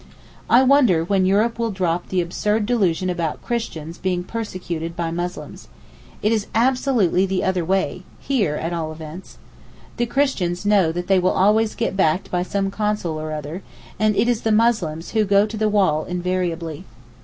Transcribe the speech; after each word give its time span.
I 0.49 0.63
wonder 0.63 1.03
when 1.03 1.27
Europe 1.27 1.59
will 1.59 1.69
drop 1.69 2.07
the 2.09 2.21
absurd 2.21 2.65
delusion 2.65 3.07
about 3.07 3.43
Christians 3.43 3.99
being 3.99 4.23
persecuted 4.23 4.95
by 4.95 5.11
Muslims. 5.11 5.67
It 6.23 6.31
is 6.31 6.47
absolutely 6.55 7.27
the 7.27 7.43
other 7.43 7.63
way,—here 7.63 8.55
at 8.55 8.73
all 8.73 8.91
events. 8.91 9.37
The 9.97 10.07
Christians 10.07 10.65
know 10.65 10.91
that 10.91 11.05
they 11.05 11.19
will 11.19 11.29
always 11.29 11.75
get 11.75 11.95
backed 11.95 12.31
by 12.31 12.41
some 12.41 12.71
Consul 12.71 13.21
or 13.21 13.31
other, 13.31 13.61
and 13.99 14.15
it 14.15 14.27
is 14.27 14.41
the 14.41 14.51
Muslims 14.51 15.11
who 15.11 15.23
go 15.23 15.45
to 15.45 15.55
the 15.55 15.69
wall 15.69 16.05
invariably. 16.05 16.83